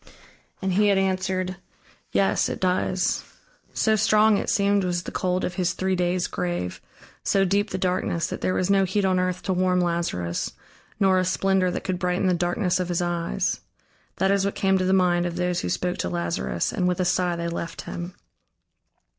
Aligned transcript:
And 0.63 0.73
he 0.73 0.87
had 0.87 0.97
answered: 0.97 1.57
"Yes, 2.11 2.49
it 2.49 2.59
does." 2.59 3.23
So 3.71 3.95
strong, 3.95 4.39
it 4.39 4.49
seemed, 4.49 4.83
was 4.83 5.03
the 5.03 5.11
cold 5.11 5.45
of 5.45 5.53
his 5.53 5.73
three 5.73 5.95
days' 5.95 6.25
grave, 6.25 6.81
so 7.23 7.45
deep 7.45 7.69
the 7.69 7.77
darkness, 7.77 8.25
that 8.25 8.41
there 8.41 8.55
was 8.55 8.67
no 8.71 8.83
heat 8.83 9.05
on 9.05 9.19
earth 9.19 9.43
to 9.43 9.53
warm 9.53 9.79
Lazarus, 9.79 10.53
nor 10.99 11.19
a 11.19 11.23
splendor 11.23 11.69
that 11.69 11.83
could 11.83 11.99
brighten 11.99 12.25
the 12.25 12.33
darkness 12.33 12.79
of 12.79 12.89
his 12.89 13.03
eyes. 13.03 13.59
That 14.15 14.31
is 14.31 14.43
what 14.43 14.55
came 14.55 14.79
to 14.79 14.85
the 14.85 14.91
mind 14.91 15.27
of 15.27 15.35
those 15.35 15.59
who 15.59 15.69
spoke 15.69 15.99
to 15.99 16.09
Lazarus, 16.09 16.73
and 16.73 16.87
with 16.87 16.99
a 16.99 17.05
sigh 17.05 17.35
they 17.35 17.47
left 17.47 17.81
him. 17.83 18.15